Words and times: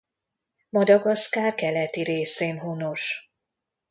Madagaszkár 0.69 1.55
keleti 1.55 2.03
részén 2.03 2.57
honos. 2.57 3.31